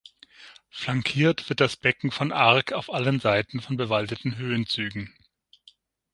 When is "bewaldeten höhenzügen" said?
3.77-5.13